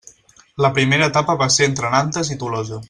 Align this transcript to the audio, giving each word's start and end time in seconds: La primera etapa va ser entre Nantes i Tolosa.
La 0.65 0.71
primera 0.77 1.11
etapa 1.13 1.37
va 1.43 1.51
ser 1.59 1.71
entre 1.73 1.95
Nantes 1.97 2.37
i 2.37 2.43
Tolosa. 2.45 2.79